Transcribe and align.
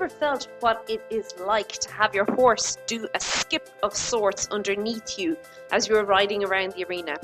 ever 0.00 0.08
felt 0.08 0.48
what 0.60 0.82
it 0.88 1.02
is 1.10 1.34
like 1.40 1.68
to 1.68 1.92
have 1.92 2.14
your 2.14 2.24
horse 2.32 2.78
do 2.86 3.06
a 3.14 3.20
skip 3.20 3.68
of 3.82 3.94
sorts 3.94 4.48
underneath 4.50 5.18
you 5.18 5.36
as 5.72 5.88
you're 5.88 6.04
riding 6.06 6.42
around 6.42 6.72
the 6.72 6.82
arena? 6.84 7.18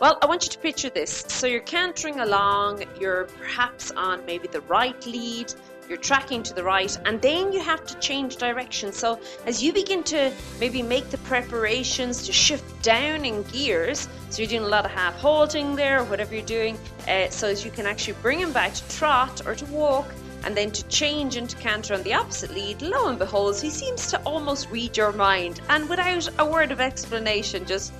Well, 0.00 0.16
I 0.22 0.26
want 0.26 0.42
you 0.44 0.50
to 0.50 0.58
picture 0.58 0.88
this. 0.88 1.26
So 1.28 1.46
you're 1.46 1.60
cantering 1.60 2.20
along, 2.20 2.84
you're 2.98 3.24
perhaps 3.24 3.90
on 3.90 4.24
maybe 4.24 4.48
the 4.48 4.62
right 4.62 5.04
lead, 5.04 5.52
you're 5.86 5.98
tracking 5.98 6.42
to 6.44 6.54
the 6.54 6.64
right, 6.64 6.98
and 7.04 7.20
then 7.20 7.52
you 7.52 7.60
have 7.60 7.84
to 7.84 7.98
change 7.98 8.36
direction. 8.36 8.90
So 8.90 9.20
as 9.44 9.62
you 9.62 9.74
begin 9.74 10.02
to 10.04 10.32
maybe 10.58 10.80
make 10.80 11.10
the 11.10 11.18
preparations 11.18 12.24
to 12.26 12.32
shift 12.32 12.82
down 12.82 13.26
in 13.26 13.42
gears, 13.42 14.08
so 14.30 14.40
you're 14.40 14.48
doing 14.48 14.62
a 14.62 14.68
lot 14.68 14.86
of 14.86 14.92
half 14.92 15.14
halting 15.16 15.76
there, 15.76 16.02
whatever 16.04 16.34
you're 16.34 16.46
doing, 16.46 16.78
uh, 17.06 17.28
so 17.28 17.48
as 17.48 17.66
you 17.66 17.70
can 17.70 17.84
actually 17.84 18.16
bring 18.22 18.38
him 18.38 18.54
back 18.54 18.72
to 18.72 18.88
trot 18.96 19.46
or 19.46 19.54
to 19.54 19.66
walk. 19.66 20.06
And 20.44 20.56
then 20.56 20.70
to 20.72 20.86
change 20.88 21.36
into 21.36 21.56
canter 21.56 21.94
on 21.94 22.02
the 22.02 22.14
opposite 22.14 22.52
lead, 22.54 22.82
lo 22.82 23.08
and 23.08 23.18
behold, 23.18 23.60
he 23.60 23.70
seems 23.70 24.08
to 24.10 24.20
almost 24.22 24.70
read 24.70 24.96
your 24.96 25.12
mind. 25.12 25.60
And 25.68 25.88
without 25.88 26.28
a 26.38 26.46
word 26.46 26.70
of 26.70 26.80
explanation, 26.80 27.64
just 27.66 27.92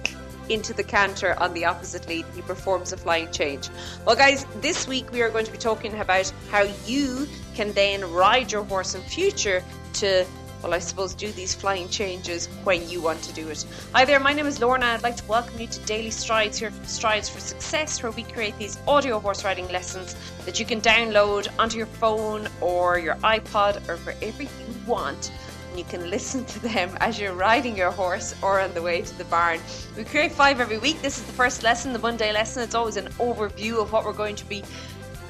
into 0.49 0.75
the 0.75 0.83
canter 0.83 1.35
on 1.41 1.55
the 1.55 1.65
opposite 1.65 2.09
lead. 2.09 2.25
He 2.35 2.43
performs 2.43 2.93
a 2.93 2.97
flying 2.97 3.30
change. 3.33 3.69
Well, 4.05 4.16
guys, 4.16 4.47
this 4.61 4.87
week 4.87 5.11
we 5.12 5.23
are 5.23 5.30
going 5.30 5.47
to 5.47 5.52
be 5.52 5.59
talking 5.59 5.99
about 5.99 6.33
how 6.51 6.66
you 6.87 7.27
can 7.55 7.73
then 7.73 8.11
ride 8.12 8.52
your 8.52 8.65
horse 8.65 8.95
in 8.95 9.01
future 9.02 9.63
to 9.95 10.27
well, 10.64 10.73
I 10.73 10.78
suppose 10.78 11.12
do 11.12 11.30
these 11.32 11.54
flying 11.54 11.91
changes 11.91 12.46
when 12.64 12.88
you 12.88 13.02
want 13.02 13.23
to 13.24 13.34
do 13.34 13.50
it. 13.50 13.66
Hi 13.92 14.06
there, 14.06 14.18
my 14.18 14.32
name 14.32 14.46
is 14.46 14.62
Lorna. 14.62 14.87
I'd 14.87 15.02
like 15.02 15.16
to 15.16 15.24
welcome 15.27 15.60
you 15.60 15.66
to 15.66 15.80
Daily 15.80 16.10
Strides 16.10 16.56
here 16.56 16.70
from 16.70 16.87
Strides 16.87 17.28
for 17.28 17.38
Success, 17.38 18.02
where 18.02 18.12
we 18.12 18.23
create 18.23 18.56
these 18.59 18.78
audio 18.88 19.20
horse 19.20 19.45
riding 19.45 19.68
lessons 19.68 20.16
that 20.46 20.59
you 20.59 20.64
can 20.64 20.80
download 20.80 21.48
onto 21.59 21.77
your 21.77 21.84
phone 21.84 22.48
or 22.62 22.98
your 22.98 23.16
iPod 23.16 23.87
or 23.90 23.98
wherever 23.98 24.43
you 24.43 24.48
want 24.87 25.30
you 25.76 25.84
can 25.84 26.09
listen 26.09 26.45
to 26.45 26.60
them 26.60 26.96
as 27.01 27.18
you're 27.18 27.34
riding 27.34 27.76
your 27.76 27.90
horse 27.90 28.32
or 28.43 28.60
on 28.60 28.73
the 28.74 28.80
way 28.80 29.02
to 29.02 29.18
the 29.18 29.24
barn. 29.24 29.59
We 29.96 30.04
create 30.04 30.30
five 30.30 30.60
every 30.60 30.78
week. 30.78 31.02
This 31.02 31.18
is 31.18 31.24
the 31.24 31.32
first 31.32 31.65
lesson, 31.65 31.93
the 31.93 31.99
Monday 31.99 32.32
lesson. 32.32 32.62
It's 32.62 32.76
always 32.76 32.96
an 32.96 33.09
overview 33.15 33.82
of 33.82 33.90
what 33.90 34.04
we're 34.04 34.12
going 34.12 34.37
to 34.37 34.45
be 34.45 34.62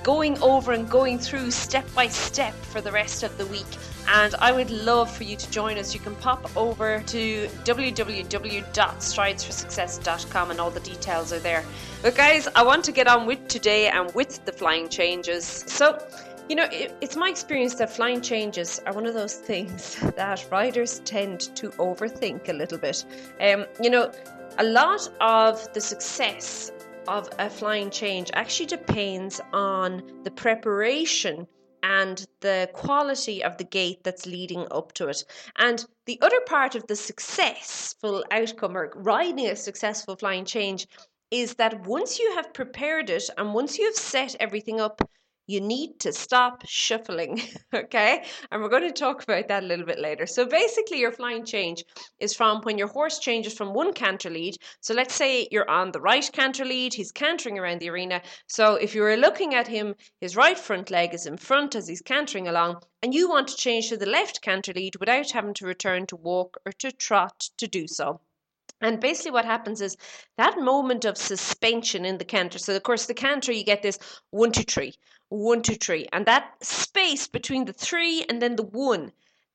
going 0.05 0.41
over 0.43 0.71
and 0.73 0.89
going 0.89 1.19
through 1.19 1.51
step 1.51 1.93
by 1.95 2.07
step 2.07 2.55
for 2.55 2.81
the 2.81 2.93
rest 2.93 3.25
of 3.25 3.37
the 3.39 3.47
week. 3.47 3.67
And 4.07 4.37
I 4.37 4.53
would 4.53 4.71
love 4.71 5.11
for 5.11 5.25
you 5.25 5.35
to 5.35 5.51
join 5.51 5.79
us. 5.79 5.93
You 5.95 6.01
can 6.01 6.15
pop 6.17 6.55
over 6.57 7.01
to 7.01 7.49
www.stridesforsuccess.com 7.65 10.51
and 10.51 10.61
all 10.61 10.71
the 10.71 10.81
details 10.81 11.33
are 11.33 11.39
there. 11.39 11.65
But 12.03 12.15
guys, 12.15 12.47
I 12.55 12.63
want 12.63 12.85
to 12.85 12.93
get 12.93 13.09
on 13.09 13.25
with 13.27 13.49
today 13.49 13.89
and 13.89 14.15
with 14.15 14.45
the 14.45 14.53
flying 14.53 14.91
changes. 14.91 15.65
So 15.67 15.99
you 16.49 16.57
know, 16.57 16.69
it, 16.71 16.95
it's 17.01 17.17
my 17.17 17.31
experience 17.31 17.77
that 17.77 17.89
flying 17.89 18.21
changes 18.21 18.79
are 18.85 18.93
one 18.93 19.07
of 19.07 19.15
those 19.15 19.33
things 19.35 19.97
that 20.17 20.47
riders 20.51 21.01
tend 21.07 21.41
to 21.57 21.71
overthink 21.71 22.51
a 22.51 22.53
little 22.53 22.77
bit. 22.77 23.07
Um, 23.41 23.65
you 23.83 23.89
know, 23.89 24.13
a 24.59 24.65
lot 24.65 25.09
of 25.21 25.73
the 25.73 25.81
success 25.81 26.71
of 27.09 27.29
a 27.39 27.51
flying 27.51 27.91
change 27.91 28.31
actually 28.35 28.67
depends 28.67 29.41
on 29.53 30.03
the 30.25 30.31
preparation 30.31 31.47
and 31.83 32.27
the 32.41 32.69
quality 32.73 33.45
of 33.45 33.59
the 33.59 33.65
gait 33.65 34.03
that's 34.05 34.25
leading 34.25 34.67
up 34.71 34.93
to 34.95 35.09
it. 35.09 35.23
And 35.59 35.85
the 36.07 36.19
other 36.23 36.41
part 36.47 36.75
of 36.75 36.87
the 36.87 36.97
successful 36.97 38.25
outcome 38.31 38.77
or 38.77 38.93
riding 38.97 39.47
a 39.47 39.57
successful 39.57 40.17
flying 40.17 40.47
change 40.47 40.87
is 41.31 41.55
that 41.57 41.87
once 41.87 42.19
you 42.19 42.33
have 42.37 42.55
prepared 42.55 43.11
it 43.11 43.29
and 43.37 43.53
once 43.53 43.79
you 43.79 43.85
have 43.85 43.97
set 43.97 44.35
everything 44.41 44.81
up, 44.81 45.01
you 45.47 45.61
need 45.61 46.01
to 46.01 46.13
stop 46.13 46.63
shuffling. 46.67 47.41
okay. 47.75 48.25
And 48.51 48.63
we're 48.63 48.69
going 48.69 48.89
to 48.89 48.93
talk 48.93 49.23
about 49.23 49.49
that 49.49 49.63
a 49.63 49.67
little 49.67 49.85
bit 49.85 49.99
later. 49.99 50.27
So 50.27 50.47
basically, 50.47 51.01
your 51.01 51.13
flying 51.13 51.45
change 51.45 51.85
is 52.19 52.35
from 52.35 52.63
when 52.63 52.79
your 52.79 52.89
horse 52.89 53.19
changes 53.19 53.55
from 53.55 53.75
one 53.75 53.93
canter 53.93 54.31
lead. 54.31 54.57
So 54.81 54.95
let's 54.95 55.15
say 55.15 55.49
you're 55.51 55.69
on 55.69 55.93
the 55.93 56.01
right 56.01 56.29
canter 56.33 56.65
lead, 56.65 56.95
he's 56.95 57.13
cantering 57.13 57.59
around 57.59 57.81
the 57.81 57.91
arena. 57.91 58.23
So 58.47 58.77
if 58.77 58.95
you 58.95 59.03
were 59.03 59.17
looking 59.17 59.55
at 59.55 59.69
him, 59.69 59.95
his 60.21 60.37
right 60.37 60.59
front 60.59 60.91
leg 60.91 61.13
is 61.13 61.27
in 61.27 61.37
front 61.37 61.75
as 61.75 61.89
he's 61.89 62.03
cantering 62.03 62.49
along, 62.49 62.83
and 63.03 63.13
you 63.13 63.29
want 63.29 63.49
to 63.49 63.57
change 63.57 63.89
to 63.91 63.97
the 63.97 64.07
left 64.07 64.41
canter 64.41 64.73
lead 64.73 64.97
without 64.97 65.31
having 65.33 65.55
to 65.55 65.67
return 65.67 66.07
to 66.07 66.17
walk 66.17 66.57
or 66.65 66.73
to 66.73 66.91
trot 66.91 67.51
to 67.59 67.67
do 67.67 67.87
so. 67.87 68.21
And 68.81 69.01
basically, 69.01 69.31
what 69.31 69.45
happens 69.45 69.81
is 69.81 69.97
that 70.37 70.59
moment 70.59 71.05
of 71.05 71.17
suspension 71.17 72.05
in 72.05 72.19
the 72.19 72.25
canter. 72.25 72.59
So, 72.59 72.75
of 72.77 72.83
course, 72.83 73.07
the 73.07 73.15
canter, 73.15 73.53
you 73.53 73.65
get 73.65 73.83
this 73.83 73.99
one, 74.31 74.53
two, 74.53 74.65
three, 74.65 74.95
one, 75.29 75.63
two, 75.63 75.77
three. 75.77 76.07
And 76.13 76.27
that 76.27 76.53
space 76.63 77.27
between 77.27 77.65
the 77.65 77.73
three 77.73 78.25
and 78.29 78.43
then 78.43 78.57
the 78.57 78.65
one, 78.65 79.13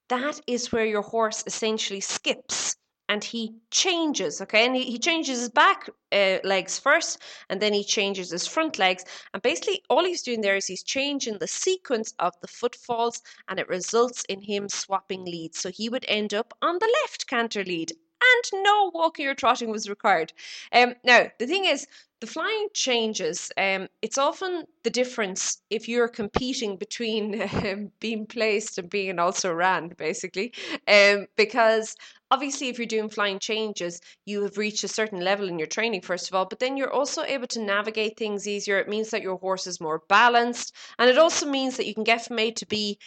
that 0.07 0.41
is 0.47 0.71
where 0.71 0.85
your 0.85 1.01
horse 1.01 1.43
essentially 1.45 1.99
skips 1.99 2.75
and 3.09 3.23
he 3.23 3.55
changes, 3.71 4.39
okay? 4.39 4.67
And 4.67 4.75
he, 4.75 4.83
he 4.83 4.99
changes 4.99 5.39
his 5.39 5.49
back 5.49 5.89
uh, 6.11 6.37
legs 6.43 6.77
first, 6.77 7.19
and 7.49 7.59
then 7.59 7.73
he 7.73 7.83
changes 7.83 8.29
his 8.29 8.45
front 8.45 8.77
legs. 8.77 9.03
And 9.33 9.41
basically, 9.41 9.81
all 9.89 10.05
he's 10.05 10.21
doing 10.21 10.41
there 10.41 10.55
is 10.55 10.67
he's 10.67 10.83
changing 10.83 11.39
the 11.39 11.47
sequence 11.47 12.13
of 12.19 12.33
the 12.41 12.47
footfalls, 12.47 13.21
and 13.47 13.59
it 13.59 13.67
results 13.67 14.23
in 14.29 14.41
him 14.41 14.69
swapping 14.69 15.25
leads. 15.25 15.59
So 15.59 15.71
he 15.71 15.89
would 15.89 16.05
end 16.07 16.35
up 16.35 16.53
on 16.61 16.77
the 16.77 16.95
left 17.01 17.27
canter 17.27 17.63
lead 17.63 17.93
and 18.21 18.63
no 18.63 18.91
walking 18.93 19.27
or 19.27 19.33
trotting 19.35 19.69
was 19.71 19.89
required. 19.89 20.33
Um, 20.71 20.95
now, 21.03 21.27
the 21.39 21.47
thing 21.47 21.65
is, 21.65 21.87
the 22.21 22.27
flying 22.27 22.67
changes. 22.73 23.49
Um, 23.57 23.87
it's 24.01 24.17
often 24.17 24.65
the 24.83 24.89
difference 24.89 25.61
if 25.69 25.87
you're 25.87 26.09
competing 26.09 26.75
between 26.75 27.41
um, 27.65 27.91
being 27.99 28.25
placed 28.25 28.77
and 28.77 28.89
being 28.89 29.19
also 29.19 29.53
ran, 29.53 29.89
basically, 29.97 30.53
um, 30.87 31.27
because 31.37 31.95
obviously 32.31 32.67
if 32.67 32.77
you're 32.77 32.85
doing 32.85 33.09
flying 33.09 33.39
changes 33.39 33.99
you 34.25 34.43
have 34.43 34.57
reached 34.57 34.83
a 34.83 34.87
certain 34.87 35.19
level 35.19 35.47
in 35.47 35.57
your 35.57 35.67
training 35.67 35.99
first 35.99 36.27
of 36.27 36.35
all 36.35 36.45
but 36.45 36.59
then 36.59 36.77
you're 36.77 36.93
also 36.93 37.23
able 37.23 37.47
to 37.47 37.59
navigate 37.59 38.17
things 38.17 38.47
easier 38.47 38.77
it 38.77 38.87
means 38.87 39.09
that 39.09 39.23
your 39.23 39.37
horse 39.37 39.65
is 39.65 39.81
more 39.81 40.03
balanced 40.09 40.75
and 40.99 41.09
it 41.09 41.17
also 41.17 41.47
means 41.47 41.75
that 41.75 41.87
you 41.87 41.93
can 41.95 42.03
get 42.03 42.23
from 42.23 42.37
a 42.37 42.51
to 42.51 42.67
b 42.67 42.99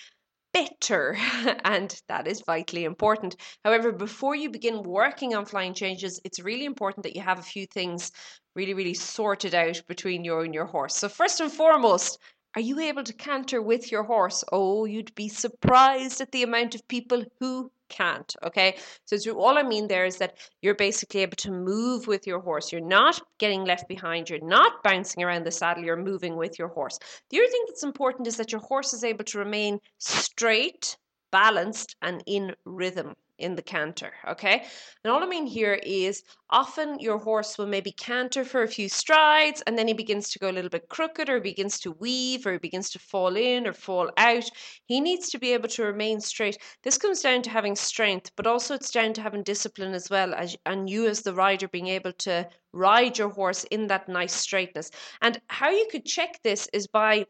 better, 0.53 1.17
and 1.65 2.01
that 2.09 2.27
is 2.27 2.43
vitally 2.47 2.85
important. 2.85 3.37
However, 3.65 3.93
before 3.93 4.35
you 4.35 4.51
begin 4.51 4.83
working 4.83 5.35
on 5.35 5.47
flying 5.47 5.75
changes, 5.75 6.21
it's 6.25 6.41
really 6.41 6.65
important 6.65 7.03
that 7.05 7.17
you 7.17 7.23
have 7.23 7.39
a 7.39 7.43
few 7.43 7.67
things 7.67 8.11
really, 8.55 8.75
really 8.75 8.95
sorted 8.95 9.55
out 9.55 9.81
between 9.89 10.25
you 10.25 10.41
and 10.41 10.55
your 10.55 10.67
horse. 10.67 10.97
So, 10.97 11.09
first 11.09 11.41
and 11.41 11.51
foremost, 11.53 12.19
are 12.55 12.61
you 12.61 12.79
able 12.81 13.03
to 13.05 13.13
canter 13.13 13.63
with 13.63 13.91
your 13.91 14.03
horse? 14.03 14.45
Oh, 14.53 14.85
you'd 14.85 15.15
be 15.15 15.29
surprised 15.29 16.21
at 16.21 16.33
the 16.33 16.43
amount 16.43 16.75
of 16.75 16.87
people 16.89 17.25
who 17.41 17.71
can't. 17.89 18.35
Okay. 18.45 18.77
So, 19.05 19.17
all 19.39 19.59
I 19.59 19.63
mean 19.63 19.89
there 19.89 20.05
is 20.05 20.17
that 20.19 20.37
you're 20.61 20.75
basically 20.75 21.21
able 21.21 21.37
to 21.37 21.51
move 21.51 22.07
with 22.07 22.27
your 22.27 22.41
horse. 22.41 22.73
You're 22.73 22.81
not 22.81 23.21
getting 23.39 23.65
left 23.65 23.89
behind. 23.89 24.29
You're 24.29 24.47
not 24.47 24.83
bouncing 24.83 25.23
around 25.23 25.45
the 25.45 25.51
saddle. 25.51 25.85
You're 25.85 25.97
moving 25.97 26.37
with 26.37 26.59
your 26.59 26.69
horse. 26.69 26.99
The 27.31 27.39
other 27.39 27.49
thing 27.49 27.65
that's 27.69 27.85
important 27.85 28.27
is 28.27 28.37
that 28.37 28.53
your 28.53 28.63
horse 28.63 28.93
is 28.93 29.05
able 29.05 29.25
to 29.25 29.39
remain 29.39 29.79
straight, 29.99 30.97
balanced, 31.31 31.97
and 32.03 32.23
in 32.27 32.55
rhythm 32.65 33.15
in 33.43 33.55
the 33.57 33.63
canter. 33.63 34.13
Okay. 34.29 34.65
And 35.05 35.13
all 35.13 35.23
I 35.23 35.27
mean 35.27 35.47
here 35.47 35.75
is 35.83 36.23
often 36.51 36.99
your 37.01 37.19
horse 37.19 37.59
will 37.59 37.67
maybe 37.67 37.93
canter 37.93 38.45
for 38.45 38.63
a 38.63 38.69
few 38.69 38.89
strides 38.89 39.63
and 39.67 39.77
then 39.77 39.89
he 39.89 39.95
begins 39.95 40.31
to 40.31 40.39
go 40.39 40.51
a 40.51 40.53
little 40.53 40.71
bit 40.71 40.89
crooked 40.89 41.29
or 41.29 41.41
begins 41.41 41.81
to 41.81 41.93
weave 41.93 42.47
or 42.47 42.59
begins 42.59 42.91
to 42.91 42.99
fall 42.99 43.37
in 43.37 43.67
or 43.67 43.73
fall 43.73 44.11
out. 44.17 44.49
He 44.87 45.01
needs 45.01 45.31
to 45.31 45.39
be 45.39 45.53
able 45.53 45.69
to 45.71 45.85
remain 45.85 46.21
straight. 46.21 46.59
This 46.83 46.99
comes 46.99 47.21
down 47.21 47.43
to 47.43 47.51
having 47.51 47.77
strength, 47.77 48.31
but 48.37 48.47
also 48.47 48.75
it's 48.75 48.91
down 48.91 49.13
to 49.15 49.23
having 49.23 49.43
discipline 49.43 49.95
as 49.95 50.09
well 50.09 50.35
as 50.35 50.57
and 50.67 50.89
you 50.89 51.07
as 51.09 51.23
the 51.23 51.35
rider 51.35 51.69
being 51.69 51.89
able 51.89 52.13
to 52.13 52.49
ride 52.73 53.19
your 53.19 53.31
horse 53.31 53.65
in 53.65 53.87
that 53.89 54.09
nice 54.09 54.35
straightness. 54.35 54.91
And 55.21 55.41
how 55.49 55.71
you 55.71 55.87
could 55.91 56.05
check 56.05 56.41
this 56.43 56.69
is 56.73 56.87
by 56.87 57.27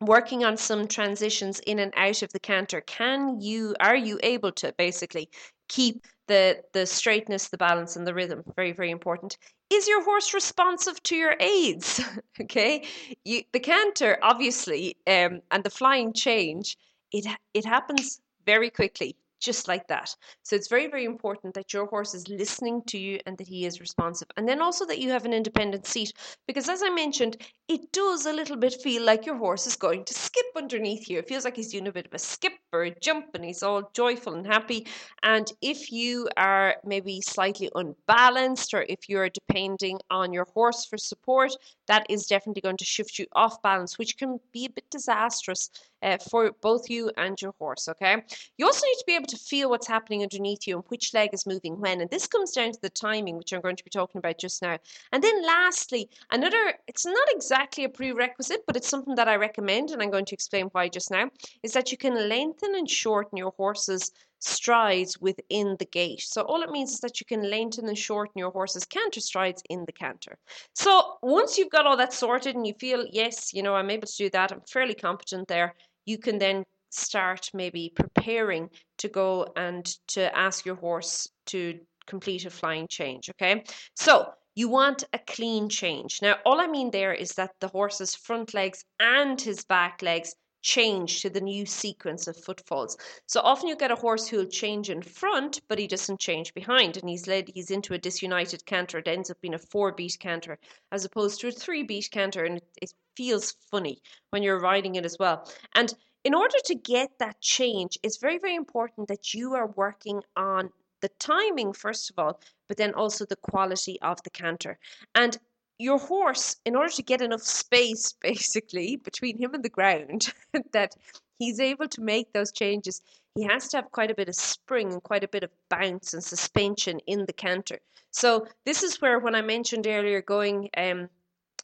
working 0.00 0.44
on 0.44 0.56
some 0.56 0.86
transitions 0.86 1.60
in 1.60 1.78
and 1.78 1.92
out 1.96 2.22
of 2.22 2.32
the 2.32 2.40
canter 2.40 2.80
can 2.80 3.40
you 3.40 3.74
are 3.80 3.96
you 3.96 4.18
able 4.22 4.50
to 4.52 4.72
basically 4.78 5.28
keep 5.68 6.06
the 6.26 6.62
the 6.72 6.86
straightness 6.86 7.48
the 7.48 7.58
balance 7.58 7.96
and 7.96 8.06
the 8.06 8.14
rhythm 8.14 8.42
very 8.56 8.72
very 8.72 8.90
important? 8.90 9.36
Is 9.70 9.86
your 9.86 10.02
horse 10.02 10.34
responsive 10.34 11.02
to 11.04 11.16
your 11.16 11.36
aids? 11.40 12.00
Okay? 12.40 12.84
You, 13.24 13.42
the 13.52 13.60
canter 13.60 14.18
obviously 14.22 14.96
um, 15.06 15.42
and 15.50 15.62
the 15.62 15.70
flying 15.70 16.12
change 16.12 16.76
it 17.12 17.26
it 17.52 17.64
happens 17.66 18.20
very 18.46 18.70
quickly 18.70 19.16
just 19.40 19.68
like 19.68 19.88
that. 19.88 20.14
So 20.42 20.54
it's 20.54 20.68
very, 20.68 20.86
very 20.86 21.04
important 21.04 21.54
that 21.54 21.72
your 21.72 21.86
horse 21.86 22.14
is 22.14 22.28
listening 22.28 22.82
to 22.88 22.98
you 22.98 23.18
and 23.26 23.36
that 23.38 23.48
he 23.48 23.66
is 23.66 23.80
responsive. 23.80 24.28
And 24.36 24.48
then 24.48 24.60
also 24.60 24.86
that 24.86 24.98
you 24.98 25.10
have 25.10 25.24
an 25.24 25.32
independent 25.32 25.86
seat. 25.86 26.12
Because 26.46 26.68
as 26.68 26.82
I 26.82 26.90
mentioned, 26.90 27.36
it 27.68 27.92
does 27.92 28.26
a 28.26 28.32
little 28.32 28.56
bit 28.56 28.74
feel 28.82 29.04
like 29.04 29.26
your 29.26 29.36
horse 29.36 29.66
is 29.66 29.76
going 29.76 30.04
to 30.04 30.14
skip 30.14 30.46
underneath 30.56 31.08
you. 31.08 31.18
It 31.18 31.28
feels 31.28 31.44
like 31.44 31.56
he's 31.56 31.72
doing 31.72 31.88
a 31.88 31.92
bit 31.92 32.06
of 32.06 32.14
a 32.14 32.18
skip 32.18 32.52
or 32.72 32.84
a 32.84 32.94
jump 33.00 33.26
and 33.34 33.44
he's 33.44 33.62
all 33.62 33.90
joyful 33.94 34.34
and 34.34 34.46
happy. 34.46 34.86
And 35.22 35.50
if 35.62 35.90
you 35.90 36.28
are 36.36 36.76
maybe 36.84 37.20
slightly 37.20 37.70
unbalanced 37.74 38.74
or 38.74 38.84
if 38.88 39.08
you're 39.08 39.28
depending 39.28 39.98
on 40.10 40.32
your 40.32 40.46
horse 40.54 40.84
for 40.84 40.98
support, 40.98 41.52
that 41.88 42.06
is 42.08 42.26
definitely 42.26 42.62
going 42.62 42.76
to 42.76 42.84
shift 42.84 43.18
you 43.18 43.26
off 43.32 43.62
balance, 43.62 43.98
which 43.98 44.16
can 44.16 44.38
be 44.52 44.66
a 44.66 44.70
bit 44.70 44.84
disastrous 44.90 45.70
uh, 46.02 46.18
for 46.30 46.52
both 46.60 46.88
you 46.88 47.10
and 47.16 47.40
your 47.40 47.54
horse. 47.58 47.88
Okay. 47.88 48.22
You 48.58 48.66
also 48.66 48.86
need 48.86 48.98
to 48.98 49.04
be 49.06 49.14
able 49.14 49.26
to 49.26 49.36
feel 49.36 49.70
what's 49.70 49.86
happening 49.86 50.22
underneath 50.22 50.66
you 50.66 50.76
and 50.76 50.84
which 50.88 51.14
leg 51.14 51.30
is 51.32 51.46
moving 51.46 51.80
when. 51.80 52.00
And 52.00 52.10
this 52.10 52.26
comes 52.26 52.52
down 52.52 52.72
to 52.72 52.80
the 52.80 52.90
timing, 52.90 53.36
which 53.36 53.52
I'm 53.52 53.60
going 53.60 53.76
to 53.76 53.84
be 53.84 53.90
talking 53.90 54.18
about 54.18 54.38
just 54.38 54.62
now. 54.62 54.78
And 55.12 55.22
then 55.22 55.44
lastly, 55.44 56.08
another, 56.30 56.74
it's 56.86 57.06
not 57.06 57.28
exactly 57.30 57.84
a 57.84 57.88
prerequisite, 57.88 58.64
but 58.66 58.76
it's 58.76 58.88
something 58.88 59.14
that 59.16 59.28
I 59.28 59.36
recommend, 59.36 59.90
and 59.90 60.02
I'm 60.02 60.10
going 60.10 60.24
to 60.26 60.34
explain 60.34 60.66
why 60.72 60.88
just 60.88 61.10
now, 61.10 61.30
is 61.62 61.72
that 61.72 61.92
you 61.92 61.98
can 61.98 62.28
lengthen 62.28 62.74
and 62.74 62.88
shorten 62.88 63.36
your 63.36 63.52
horse's 63.56 64.10
strides 64.40 65.20
within 65.20 65.76
the 65.78 65.84
gait. 65.84 66.20
So 66.22 66.42
all 66.42 66.62
it 66.62 66.70
means 66.70 66.92
is 66.92 67.00
that 67.00 67.20
you 67.20 67.26
can 67.26 67.48
lengthen 67.48 67.88
and 67.88 67.98
shorten 67.98 68.38
your 68.38 68.50
horse's 68.50 68.86
canter 68.86 69.20
strides 69.20 69.62
in 69.68 69.84
the 69.84 69.92
canter. 69.92 70.38
So 70.74 71.18
once 71.22 71.58
you've 71.58 71.70
got 71.70 71.86
all 71.86 71.96
that 71.98 72.12
sorted 72.12 72.56
and 72.56 72.66
you 72.66 72.74
feel, 72.74 73.04
yes, 73.10 73.52
you 73.52 73.62
know, 73.62 73.74
I'm 73.74 73.90
able 73.90 74.06
to 74.06 74.16
do 74.16 74.30
that, 74.30 74.50
I'm 74.50 74.62
fairly 74.62 74.94
competent 74.94 75.48
there, 75.48 75.74
you 76.10 76.18
can 76.18 76.38
then 76.38 76.64
start 76.90 77.50
maybe 77.54 77.92
preparing 77.94 78.68
to 78.98 79.08
go 79.08 79.46
and 79.56 79.84
to 80.08 80.36
ask 80.36 80.66
your 80.66 80.74
horse 80.74 81.28
to 81.46 81.78
complete 82.06 82.44
a 82.44 82.50
flying 82.50 82.88
change. 82.88 83.30
Okay. 83.30 83.62
So 83.94 84.26
you 84.56 84.68
want 84.68 85.04
a 85.12 85.20
clean 85.34 85.68
change. 85.68 86.18
Now, 86.20 86.34
all 86.44 86.60
I 86.60 86.66
mean 86.66 86.90
there 86.90 87.14
is 87.14 87.30
that 87.34 87.52
the 87.60 87.68
horse's 87.68 88.16
front 88.16 88.52
legs 88.54 88.84
and 88.98 89.40
his 89.40 89.64
back 89.64 90.02
legs 90.02 90.34
change 90.62 91.22
to 91.22 91.30
the 91.30 91.40
new 91.40 91.66
sequence 91.66 92.26
of 92.26 92.36
footfalls. 92.36 92.96
So 93.26 93.40
often 93.40 93.68
you 93.68 93.76
get 93.76 93.90
a 93.90 93.96
horse 93.96 94.28
who'll 94.28 94.46
change 94.46 94.90
in 94.90 95.02
front, 95.02 95.60
but 95.68 95.78
he 95.78 95.86
doesn't 95.86 96.20
change 96.20 96.54
behind, 96.54 96.96
and 96.96 97.08
he's 97.08 97.26
led 97.26 97.50
he's 97.54 97.70
into 97.70 97.94
a 97.94 97.98
disunited 97.98 98.66
canter. 98.66 98.98
It 98.98 99.08
ends 99.08 99.30
up 99.30 99.40
being 99.40 99.54
a 99.54 99.58
four 99.58 99.92
beat 99.92 100.18
canter 100.18 100.58
as 100.92 101.04
opposed 101.04 101.40
to 101.40 101.48
a 101.48 101.52
three 101.52 101.82
beat 101.82 102.10
canter, 102.10 102.44
and 102.44 102.60
it, 102.80 102.92
feels 103.16 103.52
funny 103.70 104.00
when 104.30 104.42
you're 104.42 104.58
riding 104.60 104.94
it 104.94 105.04
as 105.04 105.18
well. 105.18 105.46
And 105.74 105.92
in 106.24 106.34
order 106.34 106.56
to 106.64 106.74
get 106.74 107.18
that 107.18 107.40
change, 107.40 107.98
it's 108.02 108.16
very, 108.16 108.38
very 108.38 108.54
important 108.54 109.08
that 109.08 109.34
you 109.34 109.54
are 109.54 109.66
working 109.76 110.22
on 110.36 110.70
the 111.00 111.10
timing, 111.18 111.72
first 111.72 112.10
of 112.10 112.18
all, 112.18 112.40
but 112.68 112.76
then 112.76 112.94
also 112.94 113.24
the 113.24 113.36
quality 113.36 114.00
of 114.00 114.22
the 114.22 114.30
canter. 114.30 114.78
And 115.14 115.38
your 115.80 115.98
horse, 115.98 116.56
in 116.64 116.76
order 116.76 116.92
to 116.92 117.02
get 117.02 117.22
enough 117.22 117.42
space 117.42 118.12
basically 118.20 118.96
between 118.96 119.38
him 119.38 119.54
and 119.54 119.64
the 119.64 119.68
ground, 119.68 120.32
that 120.72 120.94
he's 121.38 121.58
able 121.58 121.88
to 121.88 122.00
make 122.00 122.32
those 122.32 122.52
changes, 122.52 123.00
he 123.34 123.44
has 123.44 123.68
to 123.68 123.78
have 123.78 123.90
quite 123.90 124.10
a 124.10 124.14
bit 124.14 124.28
of 124.28 124.34
spring 124.34 124.92
and 124.92 125.02
quite 125.02 125.24
a 125.24 125.28
bit 125.28 125.44
of 125.44 125.50
bounce 125.68 126.12
and 126.14 126.22
suspension 126.22 126.98
in 127.06 127.24
the 127.26 127.32
canter. 127.32 127.78
So 128.10 128.46
this 128.66 128.82
is 128.82 129.00
where, 129.00 129.18
when 129.20 129.34
I 129.34 129.42
mentioned 129.42 129.86
earlier, 129.86 130.20
going 130.20 130.68
um, 130.76 131.08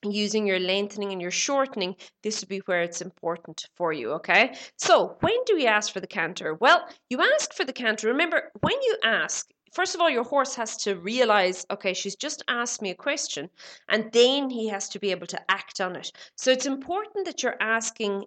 using 0.04 0.46
your 0.46 0.60
lengthening 0.60 1.12
and 1.12 1.20
your 1.20 1.30
shortening, 1.32 1.96
this 2.22 2.40
would 2.40 2.48
be 2.48 2.58
where 2.60 2.82
it's 2.82 3.02
important 3.02 3.68
for 3.74 3.92
you, 3.92 4.12
okay? 4.12 4.54
So 4.76 5.16
when 5.20 5.36
do 5.46 5.56
we 5.56 5.66
ask 5.66 5.92
for 5.92 6.00
the 6.00 6.06
canter? 6.06 6.54
Well, 6.54 6.86
you 7.10 7.20
ask 7.20 7.52
for 7.52 7.64
the 7.64 7.72
canter. 7.72 8.08
Remember, 8.08 8.52
when 8.60 8.80
you 8.82 8.96
ask, 9.02 9.50
first 9.76 9.94
of 9.94 10.00
all, 10.00 10.08
your 10.08 10.24
horse 10.24 10.54
has 10.54 10.74
to 10.78 10.96
realize, 10.96 11.66
okay, 11.70 11.92
she's 11.92 12.16
just 12.16 12.42
asked 12.48 12.80
me 12.80 12.88
a 12.88 12.94
question, 12.94 13.50
and 13.90 14.10
then 14.10 14.48
he 14.48 14.66
has 14.68 14.88
to 14.88 14.98
be 14.98 15.10
able 15.10 15.26
to 15.26 15.50
act 15.50 15.82
on 15.82 15.94
it. 15.96 16.10
So 16.34 16.50
it's 16.50 16.64
important 16.64 17.26
that 17.26 17.42
you're 17.42 17.60
asking, 17.60 18.24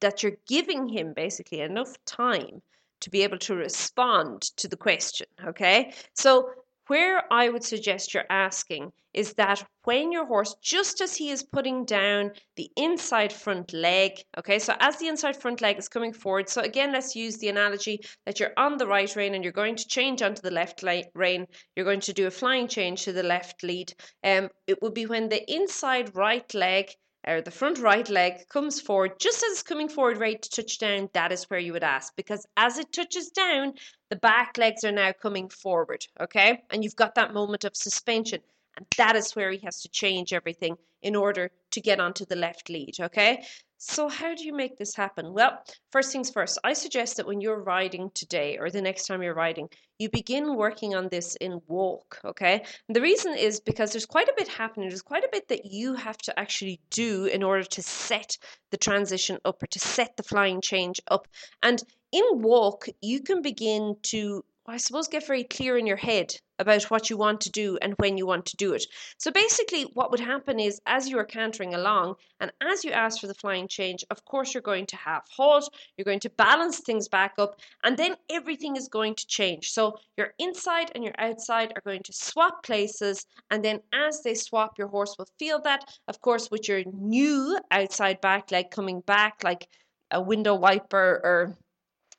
that 0.00 0.24
you're 0.24 0.36
giving 0.48 0.88
him 0.88 1.12
basically 1.14 1.60
enough 1.60 1.92
time 2.06 2.60
to 3.02 3.08
be 3.08 3.22
able 3.22 3.38
to 3.38 3.54
respond 3.54 4.42
to 4.56 4.66
the 4.66 4.76
question, 4.76 5.28
okay? 5.46 5.94
So 6.14 6.50
where 6.86 7.32
I 7.32 7.48
would 7.48 7.64
suggest 7.64 8.14
you're 8.14 8.24
asking 8.30 8.92
is 9.14 9.34
that 9.34 9.64
when 9.84 10.10
your 10.10 10.26
horse, 10.26 10.54
just 10.60 11.00
as 11.00 11.16
he 11.16 11.30
is 11.30 11.42
putting 11.42 11.84
down 11.84 12.32
the 12.56 12.68
inside 12.76 13.32
front 13.32 13.72
leg, 13.72 14.12
okay, 14.36 14.58
so 14.58 14.74
as 14.80 14.96
the 14.96 15.06
inside 15.06 15.40
front 15.40 15.60
leg 15.60 15.78
is 15.78 15.88
coming 15.88 16.12
forward, 16.12 16.48
so 16.48 16.60
again, 16.62 16.92
let's 16.92 17.14
use 17.14 17.38
the 17.38 17.48
analogy 17.48 18.00
that 18.26 18.40
you're 18.40 18.52
on 18.56 18.76
the 18.76 18.86
right 18.86 19.14
rein 19.14 19.34
and 19.34 19.44
you're 19.44 19.52
going 19.52 19.76
to 19.76 19.86
change 19.86 20.20
onto 20.20 20.42
the 20.42 20.50
left 20.50 20.82
rein, 21.14 21.46
you're 21.76 21.84
going 21.84 22.00
to 22.00 22.12
do 22.12 22.26
a 22.26 22.30
flying 22.30 22.66
change 22.66 23.04
to 23.04 23.12
the 23.12 23.22
left 23.22 23.62
lead. 23.62 23.92
Um, 24.24 24.48
it 24.66 24.82
would 24.82 24.94
be 24.94 25.06
when 25.06 25.28
the 25.28 25.52
inside 25.52 26.14
right 26.16 26.52
leg 26.52 26.88
or 27.26 27.40
the 27.40 27.50
front 27.50 27.78
right 27.78 28.08
leg 28.08 28.48
comes 28.48 28.80
forward, 28.80 29.18
just 29.18 29.38
as 29.38 29.52
it's 29.52 29.62
coming 29.62 29.88
forward 29.88 30.18
ready 30.18 30.36
to 30.36 30.50
touch 30.50 30.78
down, 30.78 31.08
that 31.14 31.32
is 31.32 31.44
where 31.44 31.60
you 31.60 31.72
would 31.72 31.84
ask. 31.84 32.14
Because 32.16 32.46
as 32.56 32.78
it 32.78 32.92
touches 32.92 33.30
down, 33.30 33.74
the 34.10 34.16
back 34.16 34.58
legs 34.58 34.84
are 34.84 34.92
now 34.92 35.12
coming 35.12 35.48
forward, 35.48 36.06
okay? 36.20 36.62
And 36.70 36.84
you've 36.84 36.96
got 36.96 37.14
that 37.14 37.34
moment 37.34 37.64
of 37.64 37.76
suspension. 37.76 38.40
And 38.76 38.86
that 38.98 39.16
is 39.16 39.36
where 39.36 39.50
he 39.52 39.60
has 39.64 39.82
to 39.82 39.88
change 39.88 40.32
everything 40.32 40.76
in 41.02 41.14
order 41.14 41.50
to 41.70 41.80
get 41.80 42.00
onto 42.00 42.24
the 42.24 42.36
left 42.36 42.68
lead, 42.68 42.94
okay? 43.00 43.44
So, 43.78 44.08
how 44.08 44.34
do 44.34 44.44
you 44.44 44.54
make 44.54 44.76
this 44.76 44.94
happen? 44.94 45.32
Well, 45.32 45.62
first 45.90 46.10
things 46.10 46.30
first, 46.30 46.58
I 46.64 46.72
suggest 46.72 47.16
that 47.16 47.26
when 47.26 47.40
you're 47.40 47.62
riding 47.62 48.10
today 48.14 48.56
or 48.58 48.70
the 48.70 48.80
next 48.80 49.06
time 49.06 49.22
you're 49.22 49.34
riding, 49.34 49.68
you 49.98 50.08
begin 50.08 50.56
working 50.56 50.94
on 50.94 51.08
this 51.08 51.36
in 51.36 51.60
walk, 51.66 52.20
okay? 52.24 52.64
And 52.88 52.96
the 52.96 53.02
reason 53.02 53.34
is 53.34 53.60
because 53.60 53.92
there's 53.92 54.06
quite 54.06 54.28
a 54.28 54.34
bit 54.36 54.48
happening. 54.48 54.88
There's 54.88 55.02
quite 55.02 55.24
a 55.24 55.28
bit 55.30 55.48
that 55.48 55.66
you 55.66 55.94
have 55.94 56.18
to 56.18 56.38
actually 56.38 56.80
do 56.90 57.26
in 57.26 57.42
order 57.42 57.64
to 57.64 57.82
set 57.82 58.38
the 58.70 58.78
transition 58.78 59.38
up 59.44 59.62
or 59.62 59.66
to 59.66 59.78
set 59.78 60.16
the 60.16 60.22
flying 60.22 60.60
change 60.60 61.00
up. 61.08 61.28
And 61.62 61.82
in 62.12 62.24
walk, 62.42 62.86
you 63.02 63.20
can 63.20 63.42
begin 63.42 63.96
to 64.04 64.44
I 64.66 64.78
suppose, 64.78 65.08
get 65.08 65.26
very 65.26 65.44
clear 65.44 65.76
in 65.76 65.86
your 65.86 65.98
head 65.98 66.40
about 66.58 66.84
what 66.84 67.10
you 67.10 67.16
want 67.16 67.40
to 67.42 67.50
do 67.50 67.78
and 67.82 67.94
when 67.98 68.16
you 68.16 68.26
want 68.26 68.46
to 68.46 68.56
do 68.56 68.72
it. 68.72 68.84
So 69.18 69.30
basically, 69.30 69.82
what 69.94 70.10
would 70.10 70.20
happen 70.20 70.60
is 70.60 70.80
as 70.86 71.08
you 71.08 71.18
are 71.18 71.24
cantering 71.24 71.74
along 71.74 72.14
and 72.40 72.52
as 72.62 72.84
you 72.84 72.90
ask 72.92 73.20
for 73.20 73.26
the 73.26 73.34
flying 73.34 73.68
change, 73.68 74.04
of 74.10 74.24
course, 74.24 74.54
you're 74.54 74.62
going 74.62 74.86
to 74.86 74.96
have 74.96 75.22
halt, 75.34 75.68
you're 75.96 76.04
going 76.04 76.20
to 76.20 76.30
balance 76.30 76.80
things 76.80 77.08
back 77.08 77.34
up, 77.38 77.56
and 77.82 77.96
then 77.96 78.16
everything 78.30 78.76
is 78.76 78.88
going 78.88 79.14
to 79.14 79.26
change. 79.26 79.70
So 79.70 79.98
your 80.16 80.32
inside 80.38 80.92
and 80.94 81.02
your 81.02 81.14
outside 81.18 81.72
are 81.74 81.82
going 81.84 82.02
to 82.04 82.12
swap 82.12 82.62
places, 82.62 83.26
and 83.50 83.64
then 83.64 83.80
as 83.92 84.22
they 84.22 84.34
swap, 84.34 84.78
your 84.78 84.88
horse 84.88 85.14
will 85.18 85.28
feel 85.38 85.60
that, 85.62 85.84
of 86.08 86.20
course, 86.20 86.50
with 86.50 86.68
your 86.68 86.82
new 86.92 87.58
outside 87.70 88.20
back 88.20 88.50
leg 88.50 88.70
coming 88.70 89.00
back 89.00 89.42
like 89.42 89.68
a 90.10 90.20
window 90.20 90.54
wiper 90.54 91.20
or 91.24 91.56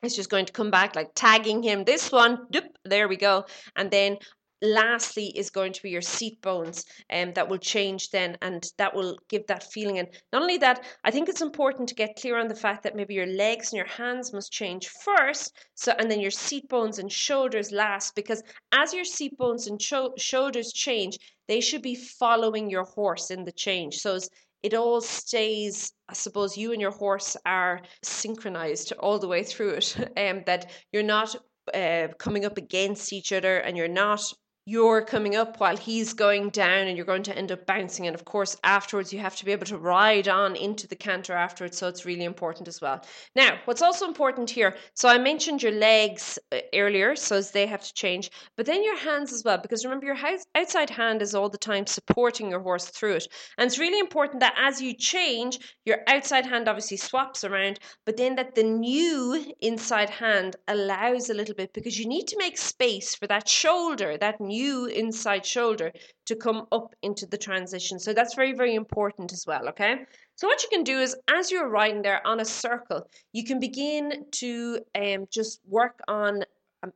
it's 0.05 0.15
just 0.15 0.29
going 0.29 0.45
to 0.45 0.53
come 0.53 0.71
back 0.71 0.95
like 0.95 1.11
tagging 1.15 1.63
him. 1.63 1.83
This 1.83 2.11
one 2.11 2.47
there 2.83 3.07
we 3.07 3.17
go. 3.17 3.45
And 3.75 3.91
then 3.91 4.17
lastly 4.61 5.27
is 5.35 5.49
going 5.49 5.73
to 5.73 5.83
be 5.83 5.89
your 5.89 6.01
seat 6.01 6.41
bones 6.41 6.85
and 7.09 7.29
um, 7.29 7.33
that 7.33 7.47
will 7.49 7.57
change 7.57 8.09
then 8.09 8.37
and 8.41 8.71
that 8.77 8.95
will 8.95 9.17
give 9.29 9.45
that 9.47 9.63
feeling. 9.71 9.99
And 9.99 10.07
not 10.31 10.41
only 10.41 10.57
that 10.59 10.83
i 11.03 11.11
think 11.11 11.27
it's 11.27 11.41
important 11.41 11.89
to 11.89 11.95
get 11.95 12.15
clear 12.15 12.39
on 12.39 12.47
the 12.47 12.55
fact 12.55 12.83
that 12.83 12.95
maybe 12.95 13.13
your 13.13 13.27
legs 13.27 13.71
and 13.71 13.77
your 13.77 13.87
hands 13.87 14.33
must 14.33 14.51
change 14.51 14.87
first 14.87 15.53
so 15.75 15.91
and 15.99 16.09
then 16.09 16.21
your 16.21 16.31
seat 16.31 16.67
bones 16.69 16.99
and 16.99 17.11
shoulders 17.11 17.71
last 17.71 18.15
because 18.15 18.41
as 18.71 18.93
your 18.93 19.03
seat 19.03 19.37
bones 19.37 19.67
and 19.67 19.81
shoulders 19.81 20.71
change 20.71 21.19
they 21.47 21.61
should 21.61 21.81
be 21.81 21.95
following 21.95 22.69
your 22.69 22.83
horse 22.83 23.31
in 23.31 23.43
the 23.43 23.51
change. 23.51 23.97
So 23.97 24.17
it 24.65 24.73
all 24.73 24.99
stays 24.99 25.93
I 26.09 26.13
suppose 26.13 26.57
you 26.57 26.71
and 26.71 26.81
your 26.81 26.91
horse 26.91 27.37
are 27.45 27.81
synchronized 28.03 28.93
all 28.99 29.19
the 29.19 29.27
way 29.27 29.43
through 29.43 29.71
it, 29.75 29.95
and 30.15 30.37
um, 30.39 30.43
that 30.45 30.71
you're 30.91 31.03
not 31.03 31.35
uh, 31.73 32.07
coming 32.17 32.45
up 32.45 32.57
against 32.57 33.13
each 33.13 33.31
other 33.31 33.57
and 33.57 33.77
you're 33.77 33.87
not 33.87 34.21
you're 34.65 35.03
coming 35.03 35.35
up 35.35 35.59
while 35.59 35.77
he's 35.77 36.13
going 36.13 36.49
down 36.49 36.87
and 36.87 36.97
you're 36.97 37.05
going 37.05 37.23
to 37.23 37.37
end 37.37 37.51
up 37.51 37.65
bouncing. 37.65 38.07
And 38.07 38.15
of 38.15 38.25
course, 38.25 38.57
afterwards, 38.63 39.13
you 39.13 39.19
have 39.19 39.35
to 39.35 39.45
be 39.45 39.51
able 39.51 39.67
to 39.67 39.77
ride 39.77 40.27
on 40.27 40.55
into 40.55 40.87
the 40.87 40.95
canter 40.95 41.33
afterwards. 41.33 41.77
So 41.77 41.87
it's 41.87 42.05
really 42.05 42.23
important 42.23 42.67
as 42.67 42.81
well. 42.81 43.01
Now, 43.35 43.59
what's 43.65 43.81
also 43.81 44.07
important 44.07 44.49
here 44.49 44.75
so 44.93 45.09
I 45.09 45.17
mentioned 45.17 45.61
your 45.61 45.71
legs 45.71 46.39
uh, 46.51 46.59
earlier, 46.73 47.15
so 47.15 47.41
they 47.41 47.67
have 47.67 47.83
to 47.83 47.93
change, 47.93 48.31
but 48.55 48.65
then 48.65 48.83
your 48.83 48.97
hands 48.97 49.33
as 49.33 49.43
well, 49.43 49.57
because 49.57 49.83
remember, 49.83 50.05
your 50.05 50.17
outside 50.55 50.89
hand 50.89 51.21
is 51.21 51.35
all 51.35 51.49
the 51.49 51.57
time 51.57 51.85
supporting 51.85 52.49
your 52.49 52.61
horse 52.61 52.87
through 52.87 53.15
it. 53.15 53.27
And 53.57 53.67
it's 53.67 53.77
really 53.77 53.99
important 53.99 54.39
that 54.39 54.55
as 54.57 54.81
you 54.81 54.93
change, 54.93 55.59
your 55.85 55.99
outside 56.07 56.45
hand 56.45 56.67
obviously 56.67 56.97
swaps 56.97 57.43
around, 57.43 57.79
but 58.05 58.17
then 58.17 58.35
that 58.35 58.55
the 58.55 58.63
new 58.63 59.53
inside 59.61 60.09
hand 60.09 60.55
allows 60.67 61.29
a 61.29 61.33
little 61.33 61.55
bit 61.55 61.73
because 61.73 61.99
you 61.99 62.07
need 62.07 62.27
to 62.27 62.37
make 62.37 62.57
space 62.57 63.13
for 63.15 63.27
that 63.27 63.47
shoulder, 63.47 64.17
that 64.17 64.39
new 64.39 64.54
new 64.55 64.85
inside 64.85 65.45
shoulder 65.45 65.91
to 66.25 66.35
come 66.35 66.59
up 66.71 66.89
into 67.01 67.25
the 67.25 67.37
transition. 67.37 67.99
So 67.99 68.13
that's 68.13 68.35
very, 68.35 68.53
very 68.53 68.75
important 68.75 69.33
as 69.33 69.43
well, 69.47 69.69
okay? 69.69 69.93
So 70.35 70.47
what 70.47 70.63
you 70.63 70.69
can 70.69 70.83
do 70.83 70.99
is 70.99 71.15
as 71.27 71.51
you're 71.51 71.69
riding 71.69 72.01
there 72.01 72.25
on 72.25 72.39
a 72.39 72.45
circle, 72.45 73.07
you 73.31 73.43
can 73.43 73.59
begin 73.59 74.25
to 74.43 74.79
um, 75.03 75.27
just 75.31 75.59
work 75.67 75.99
on 76.07 76.43
um, 76.83 76.91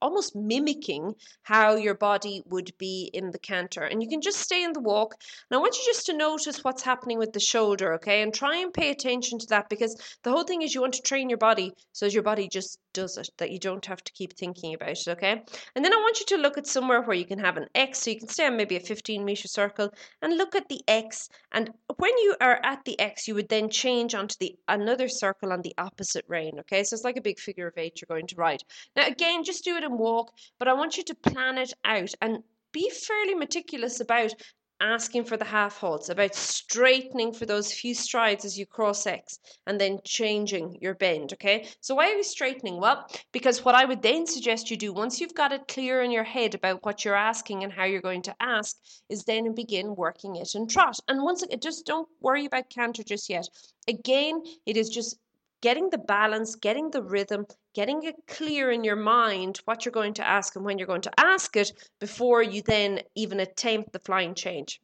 almost 0.00 0.36
mimicking 0.36 1.14
how 1.42 1.76
your 1.76 1.94
body 1.94 2.42
would 2.46 2.70
be 2.78 3.10
in 3.12 3.30
the 3.30 3.38
canter. 3.38 3.82
And 3.82 4.02
you 4.02 4.08
can 4.08 4.20
just 4.20 4.40
stay 4.40 4.62
in 4.62 4.72
the 4.72 4.80
walk. 4.80 5.14
And 5.50 5.58
I 5.58 5.60
want 5.60 5.76
you 5.76 5.84
just 5.86 6.06
to 6.06 6.16
notice 6.16 6.62
what's 6.62 6.82
happening 6.82 7.18
with 7.18 7.32
the 7.32 7.40
shoulder, 7.40 7.94
okay? 7.94 8.22
And 8.22 8.32
try 8.32 8.56
and 8.58 8.72
pay 8.72 8.90
attention 8.90 9.38
to 9.40 9.46
that 9.48 9.68
because 9.68 9.96
the 10.22 10.30
whole 10.30 10.44
thing 10.44 10.62
is 10.62 10.74
you 10.74 10.80
want 10.80 10.94
to 10.94 11.02
train 11.02 11.28
your 11.28 11.38
body 11.38 11.72
so 11.92 12.06
as 12.06 12.14
your 12.14 12.22
body 12.22 12.48
just 12.48 12.78
does 12.98 13.16
it, 13.16 13.30
that 13.38 13.50
you 13.52 13.60
don't 13.60 13.86
have 13.86 14.02
to 14.02 14.12
keep 14.12 14.32
thinking 14.32 14.74
about 14.74 14.90
it, 14.90 15.08
okay? 15.08 15.42
And 15.76 15.84
then 15.84 15.92
I 15.92 15.96
want 15.96 16.18
you 16.18 16.26
to 16.26 16.42
look 16.42 16.58
at 16.58 16.66
somewhere 16.66 17.02
where 17.02 17.16
you 17.16 17.24
can 17.24 17.38
have 17.38 17.56
an 17.56 17.68
X, 17.74 18.00
so 18.00 18.10
you 18.10 18.18
can 18.18 18.28
stay 18.28 18.46
on 18.46 18.56
maybe 18.56 18.74
a 18.74 18.80
15 18.80 19.24
meter 19.24 19.46
circle 19.46 19.90
and 20.20 20.36
look 20.36 20.56
at 20.56 20.68
the 20.68 20.80
X. 20.88 21.28
And 21.52 21.70
when 21.96 22.16
you 22.18 22.34
are 22.40 22.60
at 22.64 22.84
the 22.84 22.98
X, 22.98 23.28
you 23.28 23.34
would 23.36 23.48
then 23.48 23.70
change 23.70 24.14
onto 24.14 24.34
the 24.40 24.56
another 24.66 25.08
circle 25.08 25.52
on 25.52 25.62
the 25.62 25.74
opposite 25.78 26.24
rein, 26.26 26.58
okay? 26.60 26.82
So 26.82 26.94
it's 26.94 27.04
like 27.04 27.16
a 27.16 27.28
big 27.28 27.38
figure 27.38 27.68
of 27.68 27.78
eight 27.78 28.00
you're 28.00 28.14
going 28.14 28.26
to 28.26 28.36
ride. 28.36 28.62
Now, 28.96 29.06
again, 29.06 29.44
just 29.44 29.64
do 29.64 29.76
it 29.76 29.84
and 29.84 29.98
walk, 29.98 30.32
but 30.58 30.66
I 30.66 30.72
want 30.72 30.96
you 30.96 31.04
to 31.04 31.14
plan 31.14 31.58
it 31.58 31.72
out 31.84 32.12
and 32.20 32.42
be 32.72 32.90
fairly 32.90 33.34
meticulous 33.34 34.00
about 34.00 34.34
asking 34.80 35.24
for 35.24 35.36
the 35.36 35.44
half 35.44 35.78
halts, 35.78 36.08
about 36.08 36.34
straightening 36.34 37.32
for 37.32 37.46
those 37.46 37.72
few 37.72 37.94
strides 37.94 38.44
as 38.44 38.58
you 38.58 38.66
cross 38.66 39.06
X 39.06 39.38
and 39.66 39.80
then 39.80 39.98
changing 40.04 40.76
your 40.80 40.94
bend. 40.94 41.32
Okay, 41.32 41.68
so 41.80 41.94
why 41.94 42.10
are 42.10 42.16
you 42.16 42.22
straightening? 42.22 42.80
Well, 42.80 43.06
because 43.32 43.64
what 43.64 43.74
I 43.74 43.84
would 43.84 44.02
then 44.02 44.26
suggest 44.26 44.70
you 44.70 44.76
do 44.76 44.92
once 44.92 45.20
you've 45.20 45.34
got 45.34 45.52
it 45.52 45.68
clear 45.68 46.02
in 46.02 46.10
your 46.10 46.24
head 46.24 46.54
about 46.54 46.84
what 46.84 47.04
you're 47.04 47.14
asking 47.14 47.64
and 47.64 47.72
how 47.72 47.84
you're 47.84 48.00
going 48.00 48.22
to 48.22 48.36
ask 48.40 48.76
is 49.08 49.24
then 49.24 49.54
begin 49.54 49.94
working 49.96 50.36
it 50.36 50.54
in 50.54 50.68
trot. 50.68 50.98
And 51.08 51.22
once 51.22 51.42
again, 51.42 51.60
just 51.60 51.86
don't 51.86 52.08
worry 52.20 52.46
about 52.46 52.70
canter 52.70 53.02
just 53.02 53.28
yet. 53.28 53.48
Again, 53.88 54.42
it 54.66 54.76
is 54.76 54.88
just 54.88 55.18
getting 55.60 55.90
the 55.90 55.98
balance, 55.98 56.54
getting 56.54 56.90
the 56.90 57.02
rhythm, 57.02 57.44
getting 57.78 58.02
it 58.02 58.16
clear 58.26 58.72
in 58.72 58.82
your 58.82 58.96
mind 58.96 59.60
what 59.64 59.84
you're 59.84 59.92
going 59.92 60.12
to 60.12 60.26
ask 60.26 60.56
and 60.56 60.64
when 60.64 60.78
you're 60.78 60.94
going 60.94 61.00
to 61.08 61.20
ask 61.20 61.54
it 61.54 61.70
before 62.00 62.42
you 62.42 62.60
then 62.62 63.00
even 63.14 63.38
attempt 63.38 63.92
the 63.92 64.00
flying 64.00 64.34
change. 64.34 64.80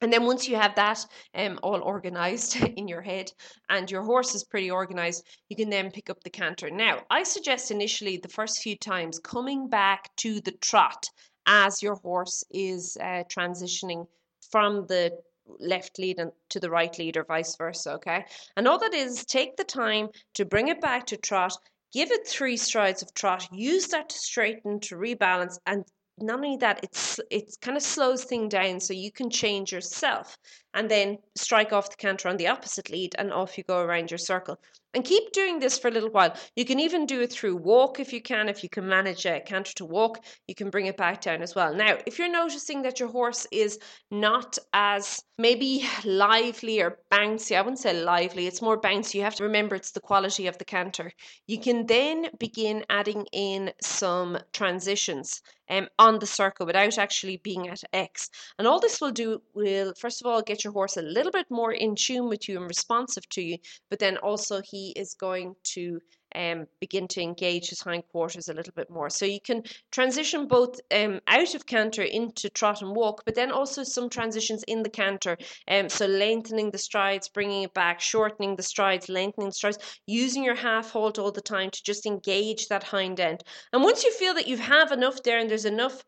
And 0.00 0.10
then 0.10 0.24
once 0.24 0.48
you 0.48 0.56
have 0.56 0.74
that 0.76 1.04
um, 1.34 1.60
all 1.62 1.82
organized 1.82 2.56
in 2.78 2.88
your 2.88 3.02
head 3.02 3.30
and 3.68 3.90
your 3.90 4.02
horse 4.02 4.34
is 4.34 4.44
pretty 4.44 4.70
organized, 4.70 5.26
you 5.50 5.56
can 5.56 5.68
then 5.68 5.90
pick 5.90 6.08
up 6.08 6.22
the 6.24 6.30
canter. 6.30 6.70
Now, 6.70 7.00
I 7.10 7.22
suggest 7.22 7.70
initially 7.70 8.16
the 8.16 8.36
first 8.38 8.62
few 8.62 8.78
times 8.78 9.18
coming 9.18 9.68
back 9.68 10.08
to 10.22 10.40
the 10.40 10.52
trot 10.52 11.04
as 11.44 11.82
your 11.82 11.96
horse 11.96 12.42
is 12.50 12.96
uh, 12.98 13.24
transitioning 13.28 14.06
from 14.50 14.86
the 14.86 15.12
left 15.58 15.98
lead 15.98 16.18
and 16.18 16.32
to 16.48 16.60
the 16.60 16.70
right 16.70 16.98
lead 16.98 17.16
or 17.16 17.24
vice 17.24 17.56
versa 17.56 17.92
okay 17.92 18.24
and 18.56 18.68
all 18.68 18.78
that 18.78 18.94
is 18.94 19.24
take 19.24 19.56
the 19.56 19.64
time 19.64 20.08
to 20.34 20.44
bring 20.44 20.68
it 20.68 20.80
back 20.80 21.04
to 21.04 21.16
trot 21.16 21.56
give 21.92 22.10
it 22.10 22.26
three 22.26 22.56
strides 22.56 23.02
of 23.02 23.12
trot 23.14 23.46
use 23.52 23.88
that 23.88 24.08
to 24.08 24.16
straighten 24.18 24.80
to 24.80 24.96
rebalance 24.96 25.58
and 25.66 25.84
not 26.18 26.36
only 26.36 26.56
that 26.56 26.80
it's 26.82 27.20
it 27.30 27.54
kind 27.60 27.76
of 27.76 27.82
slows 27.82 28.24
things 28.24 28.50
down 28.50 28.80
so 28.80 28.92
you 28.92 29.10
can 29.12 29.30
change 29.30 29.72
yourself 29.72 30.36
and 30.74 30.90
then 30.90 31.18
strike 31.36 31.72
off 31.72 31.90
the 31.90 31.96
canter 31.96 32.28
on 32.28 32.36
the 32.36 32.48
opposite 32.48 32.90
lead 32.90 33.14
and 33.18 33.32
off 33.32 33.56
you 33.58 33.64
go 33.64 33.80
around 33.80 34.10
your 34.10 34.18
circle 34.18 34.58
and 34.94 35.04
keep 35.04 35.32
doing 35.32 35.58
this 35.58 35.78
for 35.78 35.88
a 35.88 35.90
little 35.90 36.10
while 36.10 36.34
you 36.56 36.64
can 36.64 36.80
even 36.80 37.06
do 37.06 37.20
it 37.20 37.32
through 37.32 37.56
walk 37.56 38.00
if 38.00 38.12
you 38.12 38.20
can 38.20 38.48
if 38.48 38.62
you 38.62 38.68
can 38.68 38.86
manage 38.86 39.26
a 39.26 39.40
canter 39.40 39.72
to 39.74 39.84
walk 39.84 40.24
you 40.46 40.54
can 40.54 40.70
bring 40.70 40.86
it 40.86 40.96
back 40.96 41.20
down 41.20 41.42
as 41.42 41.54
well 41.54 41.74
now 41.74 41.96
if 42.06 42.18
you're 42.18 42.28
noticing 42.28 42.82
that 42.82 43.00
your 43.00 43.08
horse 43.08 43.46
is 43.52 43.78
not 44.10 44.58
as 44.72 45.22
maybe 45.38 45.84
lively 46.04 46.80
or 46.80 46.98
bouncy 47.10 47.56
i 47.56 47.60
wouldn't 47.60 47.78
say 47.78 48.02
lively 48.02 48.46
it's 48.46 48.62
more 48.62 48.80
bouncy 48.80 49.14
you 49.14 49.22
have 49.22 49.34
to 49.34 49.44
remember 49.44 49.74
it's 49.74 49.92
the 49.92 50.00
quality 50.00 50.46
of 50.46 50.58
the 50.58 50.64
canter 50.64 51.10
you 51.46 51.58
can 51.58 51.86
then 51.86 52.26
begin 52.38 52.84
adding 52.90 53.26
in 53.32 53.72
some 53.80 54.38
transitions 54.52 55.42
um, 55.72 55.88
on 55.98 56.18
the 56.18 56.26
circle 56.26 56.66
without 56.66 56.98
actually 56.98 57.38
being 57.38 57.68
at 57.68 57.82
X. 57.92 58.28
And 58.58 58.68
all 58.68 58.78
this 58.78 59.00
will 59.00 59.10
do 59.10 59.40
will, 59.54 59.94
first 59.98 60.20
of 60.20 60.26
all, 60.26 60.42
get 60.42 60.64
your 60.64 60.72
horse 60.72 60.96
a 60.96 61.02
little 61.02 61.32
bit 61.32 61.46
more 61.50 61.72
in 61.72 61.94
tune 61.94 62.28
with 62.28 62.48
you 62.48 62.58
and 62.58 62.68
responsive 62.68 63.28
to 63.30 63.42
you, 63.42 63.58
but 63.88 63.98
then 63.98 64.18
also 64.18 64.60
he 64.62 64.81
is 64.90 65.14
going 65.14 65.54
to 65.64 66.00
um, 66.34 66.66
begin 66.80 67.08
to 67.08 67.20
engage 67.20 67.68
his 67.68 67.82
hindquarters 67.82 68.48
a 68.48 68.54
little 68.54 68.72
bit 68.74 68.90
more. 68.90 69.10
So 69.10 69.26
you 69.26 69.40
can 69.40 69.62
transition 69.90 70.46
both 70.46 70.80
um, 70.94 71.20
out 71.26 71.54
of 71.54 71.66
canter 71.66 72.02
into 72.02 72.48
trot 72.50 72.82
and 72.82 72.94
walk, 72.94 73.22
but 73.24 73.34
then 73.34 73.50
also 73.50 73.82
some 73.82 74.08
transitions 74.08 74.62
in 74.64 74.82
the 74.82 74.90
canter. 74.90 75.36
Um, 75.68 75.88
so 75.88 76.06
lengthening 76.06 76.70
the 76.70 76.78
strides, 76.78 77.28
bringing 77.28 77.64
it 77.64 77.74
back, 77.74 78.00
shortening 78.00 78.56
the 78.56 78.62
strides, 78.62 79.08
lengthening 79.08 79.48
the 79.48 79.54
strides, 79.54 79.78
using 80.06 80.44
your 80.44 80.54
half 80.54 80.90
halt 80.90 81.18
all 81.18 81.32
the 81.32 81.40
time 81.40 81.70
to 81.70 81.82
just 81.82 82.06
engage 82.06 82.68
that 82.68 82.84
hind 82.84 83.20
end. 83.20 83.42
And 83.72 83.82
once 83.82 84.04
you 84.04 84.12
feel 84.12 84.34
that 84.34 84.48
you 84.48 84.56
have 84.56 84.92
enough 84.92 85.22
there 85.22 85.38
and 85.38 85.50
there's 85.50 85.64
enough 85.64 86.02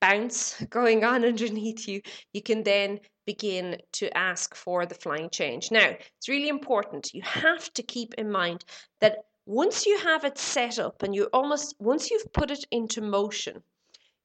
bounce 0.00 0.60
going 0.70 1.04
on 1.04 1.24
underneath 1.24 1.86
you, 1.86 2.00
you 2.32 2.42
can 2.42 2.62
then 2.62 2.98
begin 3.32 3.66
to 3.92 4.06
ask 4.16 4.54
for 4.54 4.86
the 4.86 5.00
flying 5.04 5.30
change. 5.30 5.70
Now, 5.70 5.88
it's 6.16 6.28
really 6.28 6.48
important. 6.48 7.14
You 7.14 7.22
have 7.22 7.64
to 7.74 7.82
keep 7.82 8.14
in 8.14 8.30
mind 8.30 8.64
that 9.00 9.14
once 9.46 9.86
you 9.86 9.96
have 9.98 10.24
it 10.24 10.38
set 10.38 10.78
up 10.78 11.02
and 11.02 11.14
you 11.14 11.24
almost 11.32 11.74
once 11.78 12.10
you've 12.10 12.32
put 12.32 12.50
it 12.50 12.64
into 12.70 13.00
motion 13.00 13.62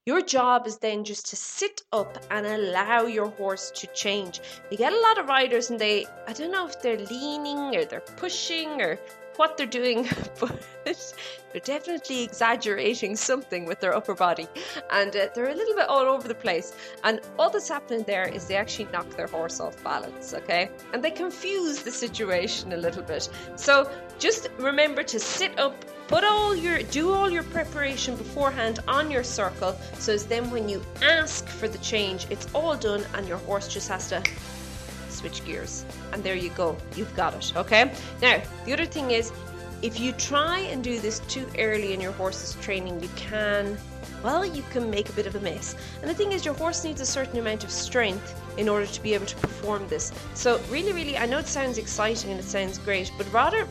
your 0.05 0.21
job 0.21 0.67
is 0.67 0.77
then 0.77 1.03
just 1.03 1.25
to 1.31 1.35
sit 1.35 1.81
up 1.91 2.23
and 2.29 2.45
allow 2.45 3.07
your 3.07 3.29
horse 3.29 3.71
to 3.71 3.87
change. 3.87 4.39
You 4.69 4.77
get 4.77 4.93
a 4.93 4.99
lot 4.99 5.17
of 5.17 5.27
riders 5.27 5.71
and 5.71 5.79
they, 5.79 6.05
I 6.27 6.33
don't 6.33 6.51
know 6.51 6.67
if 6.67 6.79
they're 6.79 6.99
leaning 6.99 7.75
or 7.75 7.85
they're 7.85 8.01
pushing 8.01 8.69
or 8.81 8.99
what 9.37 9.57
they're 9.57 9.65
doing, 9.65 10.07
but 10.39 10.61
they're 10.85 11.61
definitely 11.61 12.23
exaggerating 12.23 13.15
something 13.15 13.65
with 13.65 13.79
their 13.79 13.95
upper 13.95 14.13
body 14.13 14.47
and 14.91 15.15
uh, 15.15 15.27
they're 15.33 15.49
a 15.49 15.55
little 15.55 15.75
bit 15.75 15.87
all 15.87 16.05
over 16.05 16.27
the 16.27 16.35
place. 16.35 16.73
And 17.03 17.21
all 17.39 17.49
that's 17.49 17.69
happening 17.69 18.03
there 18.03 18.27
is 18.27 18.47
they 18.47 18.55
actually 18.55 18.91
knock 18.91 19.09
their 19.11 19.27
horse 19.27 19.59
off 19.59 19.81
balance, 19.83 20.33
okay? 20.33 20.69
And 20.93 21.03
they 21.03 21.11
confuse 21.11 21.81
the 21.81 21.91
situation 21.91 22.73
a 22.73 22.77
little 22.77 23.03
bit. 23.03 23.29
So 23.55 23.89
just 24.19 24.49
remember 24.57 25.03
to 25.03 25.19
sit 25.19 25.57
up, 25.59 25.75
put 26.07 26.23
all 26.23 26.55
your 26.55 26.83
do 26.83 27.11
all 27.11 27.29
your 27.29 27.43
preparation 27.43 28.15
beforehand 28.15 28.79
on 28.87 29.09
your 29.09 29.23
circle 29.23 29.75
so 29.97 30.13
as 30.13 30.25
then 30.25 30.51
when 30.51 30.69
you 30.69 30.83
ask 31.01 31.47
for 31.47 31.67
the 31.67 31.79
change 31.79 32.27
it's 32.29 32.47
all 32.53 32.75
done 32.75 33.03
and 33.15 33.27
your 33.27 33.39
horse 33.39 33.67
just 33.67 33.89
has 33.89 34.07
to 34.09 34.21
switch 35.15 35.43
gears. 35.45 35.85
And 36.11 36.23
there 36.23 36.35
you 36.35 36.49
go, 36.49 36.77
you've 36.95 37.15
got 37.15 37.33
it, 37.33 37.55
okay? 37.55 37.91
Now, 38.21 38.41
the 38.65 38.73
other 38.73 38.85
thing 38.85 39.11
is, 39.11 39.31
if 39.81 39.99
you 39.99 40.13
try 40.13 40.59
and 40.59 40.83
do 40.83 40.99
this 40.99 41.19
too 41.27 41.47
early 41.59 41.93
in 41.93 42.01
your 42.01 42.13
horse's 42.13 42.55
training, 42.63 43.01
you 43.01 43.09
can, 43.15 43.77
well, 44.23 44.45
you 44.45 44.63
can 44.71 44.89
make 44.89 45.09
a 45.09 45.13
bit 45.13 45.27
of 45.27 45.35
a 45.35 45.39
mess. 45.39 45.75
And 46.01 46.09
the 46.09 46.13
thing 46.13 46.31
is, 46.31 46.45
your 46.45 46.55
horse 46.55 46.83
needs 46.83 47.01
a 47.01 47.05
certain 47.05 47.37
amount 47.39 47.63
of 47.63 47.71
strength 47.71 48.41
in 48.57 48.69
order 48.69 48.85
to 48.85 49.03
be 49.03 49.13
able 49.13 49.25
to 49.25 49.35
perform 49.35 49.87
this. 49.87 50.11
So, 50.33 50.59
really, 50.69 50.93
really, 50.93 51.17
I 51.17 51.25
know 51.25 51.39
it 51.39 51.47
sounds 51.47 51.77
exciting 51.77 52.31
and 52.31 52.39
it 52.39 52.43
sounds 52.43 52.77
great, 52.77 53.11
but 53.17 53.31
rather 53.31 53.67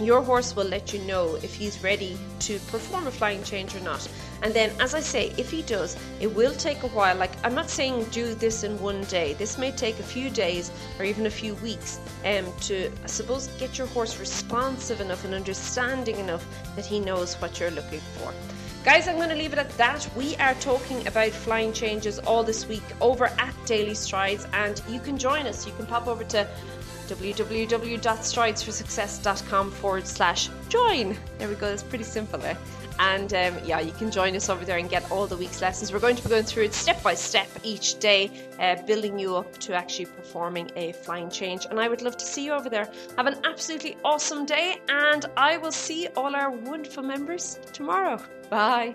your 0.00 0.22
horse 0.22 0.56
will 0.56 0.66
let 0.66 0.94
you 0.94 1.00
know 1.00 1.34
if 1.42 1.54
he's 1.54 1.82
ready 1.82 2.16
to 2.40 2.58
perform 2.70 3.06
a 3.06 3.10
flying 3.10 3.42
change 3.42 3.74
or 3.74 3.80
not. 3.80 4.08
And 4.42 4.54
then, 4.54 4.72
as 4.80 4.94
I 4.94 5.00
say, 5.00 5.34
if 5.36 5.50
he 5.50 5.62
does, 5.62 5.96
it 6.20 6.34
will 6.34 6.54
take 6.54 6.82
a 6.82 6.88
while. 6.88 7.16
Like, 7.16 7.32
I'm 7.44 7.54
not 7.54 7.68
saying 7.68 8.04
do 8.04 8.34
this 8.34 8.64
in 8.64 8.80
one 8.80 9.02
day. 9.04 9.34
This 9.34 9.58
may 9.58 9.70
take 9.70 9.98
a 9.98 10.02
few 10.02 10.30
days 10.30 10.70
or 10.98 11.04
even 11.04 11.26
a 11.26 11.30
few 11.30 11.54
weeks 11.56 12.00
um, 12.24 12.46
to, 12.62 12.90
I 13.04 13.06
suppose, 13.06 13.48
get 13.58 13.76
your 13.76 13.86
horse 13.88 14.18
responsive 14.18 15.00
enough 15.00 15.24
and 15.24 15.34
understanding 15.34 16.18
enough 16.18 16.46
that 16.76 16.86
he 16.86 17.00
knows 17.00 17.34
what 17.34 17.60
you're 17.60 17.70
looking 17.70 18.00
for. 18.18 18.32
Guys, 18.82 19.08
I'm 19.08 19.16
going 19.16 19.28
to 19.28 19.34
leave 19.34 19.52
it 19.52 19.58
at 19.58 19.68
that. 19.76 20.08
We 20.16 20.36
are 20.36 20.54
talking 20.54 21.06
about 21.06 21.32
flying 21.32 21.74
changes 21.74 22.18
all 22.18 22.42
this 22.42 22.66
week 22.66 22.82
over 23.02 23.26
at 23.26 23.54
Daily 23.66 23.92
Strides, 23.92 24.46
and 24.54 24.80
you 24.88 25.00
can 25.00 25.18
join 25.18 25.46
us. 25.46 25.66
You 25.66 25.74
can 25.74 25.84
pop 25.84 26.06
over 26.06 26.24
to 26.24 26.48
www.stridesforsuccess.com 27.08 29.70
forward 29.72 30.06
slash 30.06 30.48
join. 30.70 31.14
There 31.36 31.48
we 31.48 31.56
go, 31.56 31.68
that's 31.68 31.82
pretty 31.82 32.04
simple 32.04 32.38
there. 32.38 32.56
And 33.00 33.32
um, 33.32 33.58
yeah, 33.64 33.80
you 33.80 33.92
can 33.92 34.10
join 34.10 34.36
us 34.36 34.50
over 34.50 34.62
there 34.64 34.76
and 34.76 34.88
get 34.88 35.10
all 35.10 35.26
the 35.26 35.36
week's 35.36 35.62
lessons. 35.62 35.90
We're 35.90 36.00
going 36.00 36.16
to 36.16 36.22
be 36.22 36.28
going 36.28 36.44
through 36.44 36.64
it 36.64 36.74
step 36.74 37.02
by 37.02 37.14
step 37.14 37.48
each 37.62 37.98
day, 37.98 38.30
uh, 38.58 38.76
building 38.82 39.18
you 39.18 39.36
up 39.36 39.56
to 39.60 39.72
actually 39.72 40.04
performing 40.04 40.70
a 40.76 40.92
flying 40.92 41.30
change. 41.30 41.66
And 41.70 41.80
I 41.80 41.88
would 41.88 42.02
love 42.02 42.18
to 42.18 42.26
see 42.26 42.44
you 42.44 42.52
over 42.52 42.68
there. 42.68 42.90
Have 43.16 43.26
an 43.26 43.40
absolutely 43.44 43.96
awesome 44.04 44.44
day, 44.44 44.82
and 44.90 45.24
I 45.38 45.56
will 45.56 45.72
see 45.72 46.08
all 46.08 46.36
our 46.36 46.50
wonderful 46.50 47.02
members 47.02 47.58
tomorrow. 47.72 48.20
Bye. 48.50 48.92